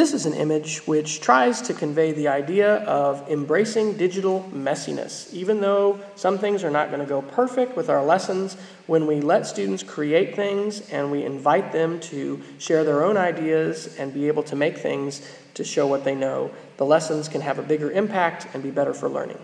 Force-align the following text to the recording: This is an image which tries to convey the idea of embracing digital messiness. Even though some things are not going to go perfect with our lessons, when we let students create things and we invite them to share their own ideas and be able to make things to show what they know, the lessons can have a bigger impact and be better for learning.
This 0.00 0.14
is 0.14 0.24
an 0.24 0.32
image 0.32 0.78
which 0.86 1.20
tries 1.20 1.60
to 1.60 1.74
convey 1.74 2.12
the 2.12 2.28
idea 2.28 2.76
of 2.84 3.28
embracing 3.28 3.98
digital 3.98 4.48
messiness. 4.50 5.30
Even 5.34 5.60
though 5.60 6.00
some 6.16 6.38
things 6.38 6.64
are 6.64 6.70
not 6.70 6.88
going 6.88 7.00
to 7.00 7.06
go 7.06 7.20
perfect 7.20 7.76
with 7.76 7.90
our 7.90 8.02
lessons, 8.02 8.56
when 8.86 9.06
we 9.06 9.20
let 9.20 9.46
students 9.46 9.82
create 9.82 10.34
things 10.34 10.88
and 10.88 11.12
we 11.12 11.22
invite 11.22 11.70
them 11.70 12.00
to 12.00 12.40
share 12.58 12.82
their 12.82 13.04
own 13.04 13.18
ideas 13.18 13.94
and 13.98 14.14
be 14.14 14.26
able 14.26 14.42
to 14.44 14.56
make 14.56 14.78
things 14.78 15.20
to 15.52 15.64
show 15.64 15.86
what 15.86 16.02
they 16.02 16.14
know, 16.14 16.50
the 16.78 16.86
lessons 16.86 17.28
can 17.28 17.42
have 17.42 17.58
a 17.58 17.62
bigger 17.62 17.90
impact 17.90 18.46
and 18.54 18.62
be 18.62 18.70
better 18.70 18.94
for 18.94 19.10
learning. 19.10 19.36